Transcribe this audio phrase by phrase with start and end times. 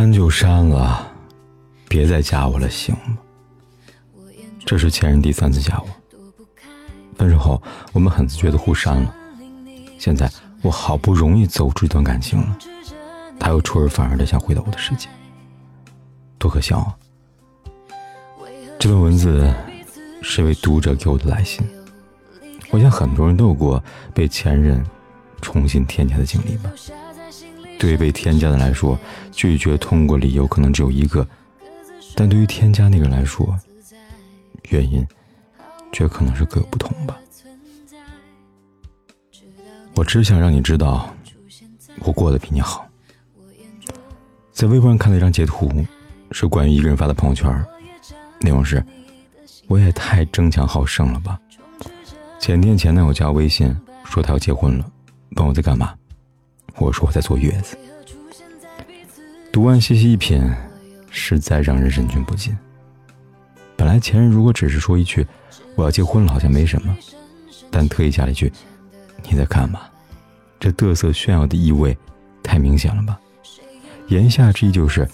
[0.00, 1.12] 删就删了，
[1.86, 3.18] 别再加我了，行吗？
[4.64, 5.86] 这是前任第三次加我。
[7.18, 9.14] 分手后，我们很自觉的互删了。
[9.98, 10.30] 现在
[10.62, 12.58] 我好不容易走出这段感情了，
[13.38, 15.06] 他又出尔反尔的想回到我的世界，
[16.38, 16.96] 多可笑啊！
[18.78, 19.54] 这段文字
[20.22, 21.62] 是一位读者给我的来信。
[22.70, 24.82] 我想很多人都有过被前任
[25.42, 26.70] 重新添加的经历吧。
[27.80, 28.96] 对于被添加的来说，
[29.32, 31.26] 拒绝通过理由可能只有一个，
[32.14, 33.58] 但对于添加那个人来说，
[34.68, 35.04] 原因
[35.90, 37.18] 却可能是各有不同吧。
[39.94, 41.08] 我只想让你知道，
[42.00, 42.86] 我过得比你好。
[44.52, 45.72] 在微博上看到一张截图，
[46.32, 47.50] 是关于一个人发的朋友圈，
[48.42, 48.84] 内容是
[49.68, 51.40] ：“我也太争强好胜了吧。”
[52.38, 54.84] 前天前男友加我微信，说他要结婚了，
[55.36, 55.94] 问我在干嘛。
[56.76, 57.76] 我说我在坐月子。
[59.52, 60.42] 读完细细一品，
[61.10, 62.56] 实在让人忍俊不禁。
[63.76, 65.26] 本来前任如果只是说一句
[65.74, 66.96] “我要结婚了”，好像没什么，
[67.70, 68.52] 但特意加了一句
[69.28, 69.80] “你在干嘛”，
[70.60, 71.96] 这嘚瑟炫耀的意味
[72.42, 73.18] 太明显了吧？
[74.08, 75.08] 言下之意就是，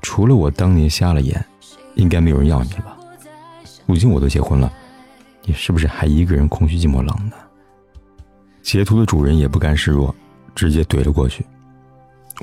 [0.00, 1.44] 除了我当年瞎了眼，
[1.94, 2.96] 应该没有人要你了吧？
[3.86, 4.72] 如今我都结婚了，
[5.44, 7.36] 你是不是还一个人空虚寂寞冷呢？
[8.62, 10.14] 截图的主人也不甘示弱。
[10.54, 11.44] 直接怼了过去。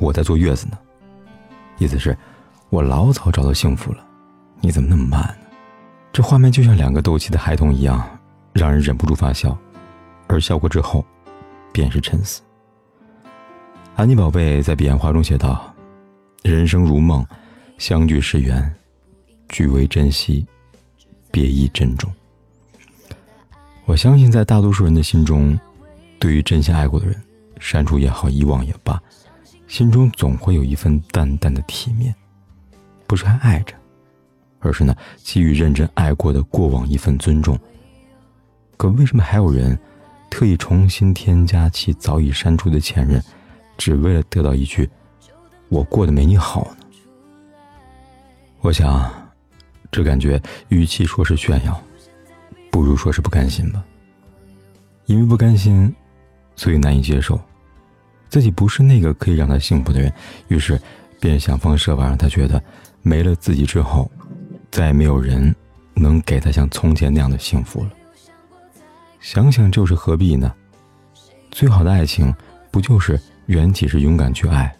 [0.00, 0.78] 我在坐月子呢，
[1.78, 2.16] 意思是，
[2.70, 4.04] 我老早找到幸福了，
[4.60, 5.46] 你怎么那么慢呢？
[6.12, 8.06] 这画面就像两个斗气的孩童一样，
[8.52, 9.56] 让人忍不住发笑，
[10.28, 11.04] 而笑过之后，
[11.72, 12.42] 便是沉思。
[13.94, 15.74] 安妮宝贝在彼岸花中写道
[16.42, 17.26] ：“人生如梦，
[17.78, 18.74] 相聚是缘，
[19.48, 20.46] 俱为珍惜，
[21.30, 22.10] 别亦珍重。”
[23.86, 25.58] 我相信，在大多数人的心中，
[26.18, 27.22] 对于真心爱过的人。
[27.58, 29.00] 删除也好，遗忘也罢，
[29.66, 32.14] 心中总会有一份淡淡的体面，
[33.06, 33.74] 不是还爱着，
[34.60, 34.94] 而是呢
[35.24, 37.58] 给予认真爱过的过往一份尊重。
[38.76, 39.78] 可为什么还有人
[40.28, 43.22] 特意重新添加其早已删除的前任，
[43.78, 44.88] 只为了得到一句
[45.70, 46.86] “我过得没你好”呢？
[48.60, 49.10] 我想，
[49.90, 51.80] 这感觉与其说是炫耀，
[52.70, 53.82] 不如说是不甘心吧。
[55.06, 55.94] 因为不甘心。
[56.56, 57.38] 所以难以接受，
[58.28, 60.12] 自己不是那个可以让他幸福的人，
[60.48, 60.80] 于是
[61.20, 62.60] 便想方设法让他觉得，
[63.02, 64.10] 没了自己之后，
[64.70, 65.54] 再也没有人
[65.94, 67.90] 能给他像从前那样的幸福了。
[69.20, 70.52] 想想就是何必呢？
[71.50, 72.34] 最好的爱情，
[72.70, 74.74] 不就是缘起时勇敢去爱，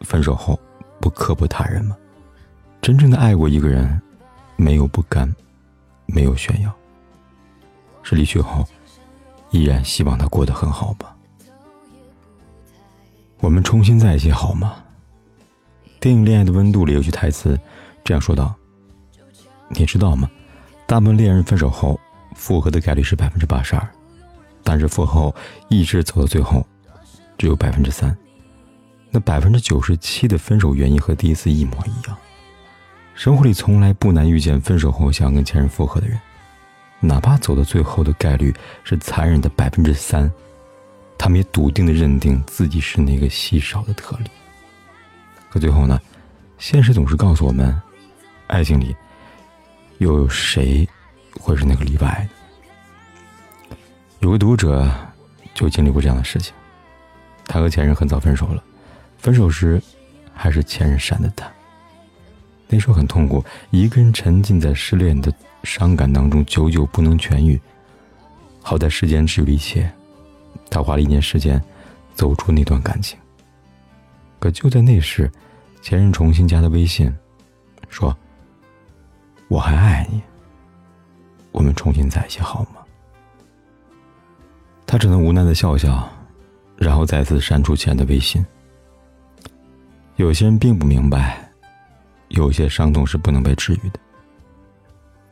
[0.00, 0.58] 分手后
[1.00, 1.96] 不刻薄他人吗？
[2.80, 4.00] 真正的爱过一个人，
[4.56, 5.30] 没有不甘，
[6.06, 6.74] 没有炫耀，
[8.02, 8.66] 是离去后。
[9.50, 11.16] 依然希望他过得很好吧。
[13.40, 14.76] 我们重新在一起好吗？
[15.98, 17.58] 电影《恋爱的温度》里有句台词
[18.04, 18.54] 这样说道
[19.68, 20.30] ：“你知道吗？
[20.86, 21.98] 大部分恋人分手后
[22.34, 23.88] 复合的概率是百分之八十二，
[24.62, 25.34] 但是复合后
[25.68, 26.66] 一直走到最后，
[27.36, 28.16] 只有百分之三。
[29.10, 32.16] 那百分之九十七的分手原因和第一次一模一样。
[33.14, 36.18] 生活里从来不难遇见分手后想跟前任复合的人。”
[37.00, 40.30] 哪怕走到最后的概率是残忍的百分之三，
[41.16, 44.30] 他们也笃定的认定自己是那个稀少的特例。
[45.48, 46.00] 可最后呢，
[46.58, 47.80] 现实总是告诉我们，
[48.46, 48.94] 爱情里
[49.98, 50.86] 又有谁
[51.40, 52.28] 会是那个例外
[53.68, 53.76] 呢？
[54.20, 54.88] 有个读者
[55.54, 56.52] 就经历过这样的事情，
[57.46, 58.62] 他和前任很早分手了，
[59.16, 59.82] 分手时
[60.34, 61.50] 还是前任删的他。
[62.70, 65.30] 那时候很痛苦，一个人沉浸在失恋的。
[65.62, 67.60] 伤感当中，久久不能痊愈。
[68.62, 69.92] 好在时间治愈一切，
[70.70, 71.62] 他花了一年时间
[72.14, 73.18] 走出那段感情。
[74.38, 75.30] 可就在那时，
[75.82, 77.14] 前任重新加他微信，
[77.90, 78.16] 说
[79.48, 80.22] ：“我还爱你，
[81.52, 82.80] 我们重新在一起好吗？”
[84.86, 86.08] 他只能无奈的笑笑，
[86.78, 88.42] 然后再次删除前任的微信。
[90.16, 91.49] 有些人并不明白，
[92.30, 94.00] 有些伤痛是不能被治愈的。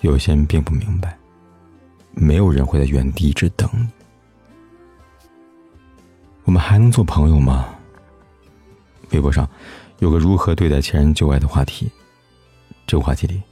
[0.00, 1.18] 有些人并不明白，
[2.12, 3.88] 没有人会在原地一直等你。
[6.44, 7.68] 我们还能做朋友吗？
[9.10, 9.48] 微博上
[9.98, 11.90] 有个如何对待前任旧爱的话题，
[12.86, 13.42] 这个话题里，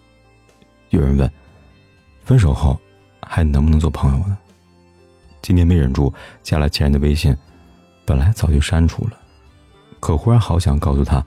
[0.91, 1.31] 有人问：
[2.25, 2.79] 分手后
[3.23, 4.37] 还能不能做朋友呢？
[5.43, 6.13] 今天没忍住
[6.43, 7.37] 加了前任的微信，
[8.05, 9.19] 本来早就删除了，
[10.01, 11.25] 可忽然好想告诉他，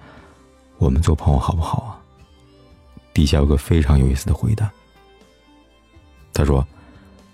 [0.78, 2.01] 我们做朋友好不好啊？
[3.14, 4.72] 底下有个非常有意思的回答。
[6.34, 6.66] 他说：“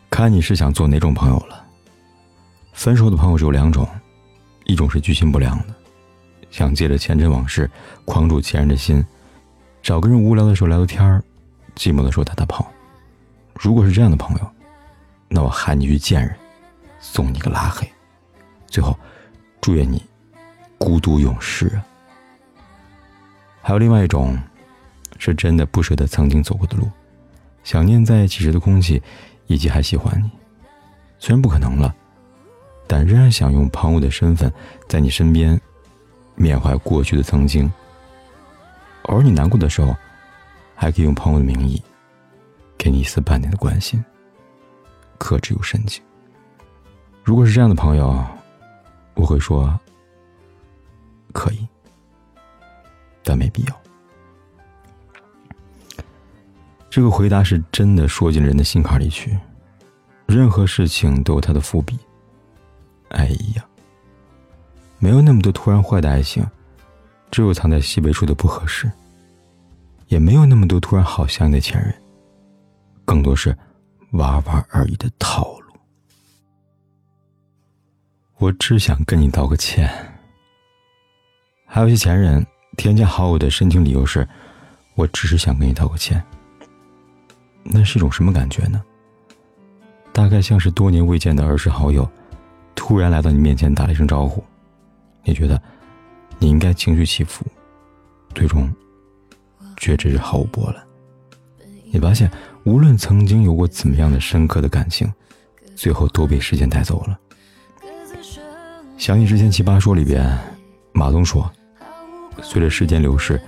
[0.09, 1.63] 看你是想做哪种朋友了。
[2.74, 3.88] 分手的朋友只有两种，
[4.65, 5.75] 一种是居心不良的，
[6.50, 7.69] 想借着前尘往事
[8.06, 9.06] 框住前任的心，
[9.81, 11.24] 找个人无聊的时候聊聊天，
[11.75, 12.68] 寂寞的时候打打炮。
[13.53, 14.51] 如果是这样的朋友，
[15.27, 16.35] 那我喊你去见人，
[17.00, 17.89] 送你个拉黑，
[18.68, 18.97] 最后
[19.62, 20.03] 祝愿你
[20.77, 21.80] 孤独永世。
[23.62, 24.38] 还有另外一种，
[25.18, 26.90] 是真的不舍得曾经走过的路。”
[27.64, 29.02] 想念在一起时的空气，
[29.48, 30.31] 以及还喜欢你，
[31.19, 31.94] 虽然不可能了，
[32.88, 34.50] 但仍然想用朋友的身份
[34.88, 35.60] 在你身边，
[36.36, 37.69] 缅怀过去的曾经。
[39.04, 39.94] 偶尔你难过的时候，
[40.75, 41.81] 还可以用朋友的名义，
[42.78, 44.02] 给你一丝半点的关心，
[45.18, 46.02] 克制又深情。
[47.24, 48.25] 如果是这样的朋友，
[49.14, 49.78] 我会说
[51.34, 51.68] 可以，
[53.25, 53.87] 但没必要。
[56.97, 59.38] 这个回答是真的说进人的心坎里去，
[60.25, 61.95] 任何事情都有它的伏笔。
[63.09, 63.63] 哎呀，
[64.97, 66.44] 没有那么多突然坏的爱情，
[67.29, 68.91] 只有藏在西北处的不合适。
[70.07, 71.94] 也没有那么多突然好相爱的前任，
[73.05, 73.55] 更多是
[74.13, 75.73] 玩玩而已的套路。
[78.39, 79.88] 我只想跟你道个歉。
[81.67, 82.44] 还有些前任
[82.75, 84.27] 添加好友的申请理由是，
[84.95, 86.19] 我只是想跟你道个歉。
[87.69, 88.81] 那是一种什么感觉呢？
[90.14, 92.10] 大概像是多年未见的儿时好友，
[92.74, 94.44] 突然来到你面前打了一声招呼，
[95.24, 95.62] 你觉得
[96.40, 97.46] 你应该情绪起伏，
[98.34, 98.74] 最终
[99.78, 100.84] 却只是毫无波澜。
[101.92, 102.31] 你发现，
[102.64, 105.12] 无论曾经有过怎么样的深刻的感情，
[105.75, 107.19] 最后都被时间带走了。
[108.98, 110.38] 想起之前《奇葩说》里边，
[110.94, 111.50] 马东说
[112.42, 113.40] ：“随着时间流逝，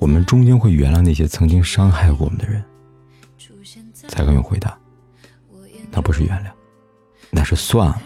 [0.00, 2.62] 我们终将会原谅那些曾经伤害过我们的人。”
[4.10, 4.76] 蔡康永回答
[5.92, 6.50] ：“那不是原谅，
[7.30, 8.02] 那是算了。”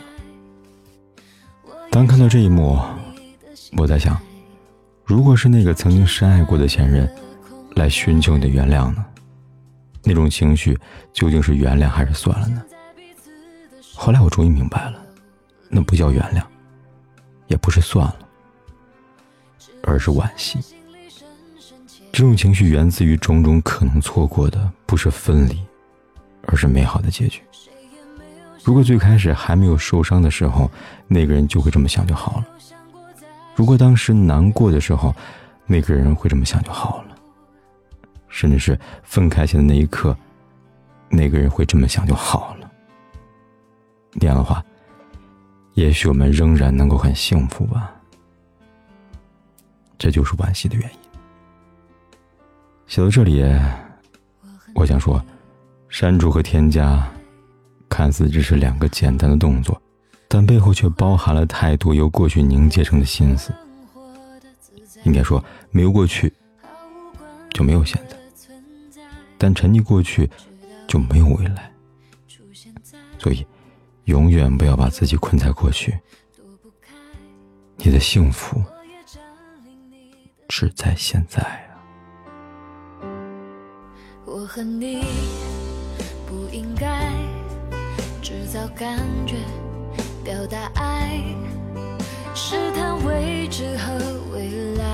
[1.90, 2.78] 当看到这一幕，
[3.78, 4.20] 我在想，
[5.02, 7.10] 如果是那个曾经深爱过的前任
[7.74, 9.02] 来寻求你的原谅呢？
[10.02, 10.78] 那种情绪
[11.14, 12.62] 究竟是原谅还是算了呢？
[13.94, 15.02] 后来我终于明白了，
[15.70, 16.42] 那不叫原谅，
[17.46, 18.18] 也不是算了，
[19.82, 20.58] 而是惋惜。
[22.12, 25.58] 这种情绪源自于种种可能错过的，不是分离。
[26.46, 27.42] 而是美好的结局。
[28.62, 30.70] 如果最开始还没有受伤的时候，
[31.06, 32.44] 那个人就会这么想就好了；
[33.54, 35.14] 如果当时难过的时候，
[35.66, 37.14] 那个人会这么想就好了；
[38.28, 40.16] 甚至是分开前的那一刻，
[41.10, 42.70] 那个人会这么想就好了。
[44.12, 44.64] 那样的话，
[45.74, 47.94] 也许我们仍然能够很幸福吧。
[49.98, 50.98] 这就是惋惜的原因。
[52.86, 53.44] 写到这里，
[54.74, 55.22] 我想说。
[55.94, 57.08] 删除和添加，
[57.88, 59.80] 看似只是两个简单的动作，
[60.26, 63.54] 但背后却包含了太多由过去凝结成的心思。
[65.04, 66.32] 应该说，没有过去，
[67.50, 68.16] 就没有现在；
[69.38, 70.28] 但沉溺过去，
[70.88, 71.70] 就没有未来。
[73.16, 73.46] 所以，
[74.06, 75.96] 永远不要把自己困在过去。
[77.76, 78.60] 你的幸福
[80.48, 81.78] 只在现在啊！
[84.26, 85.04] 我和你。
[86.34, 87.12] 不应该。
[88.20, 89.36] 制造感觉，
[90.24, 91.22] 表达爱，
[92.34, 93.92] 试探未知和
[94.32, 94.84] 未来，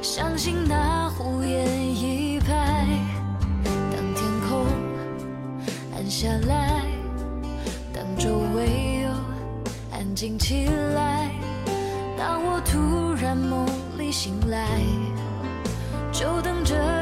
[0.00, 2.84] 相信那胡言一拍。
[3.64, 4.66] 当天空
[5.94, 6.82] 暗下来，
[7.92, 9.10] 当周围又
[9.96, 10.66] 安静起
[10.96, 11.30] 来，
[12.18, 13.66] 当我突然梦
[13.98, 14.66] 里醒来，
[16.10, 17.01] 就等着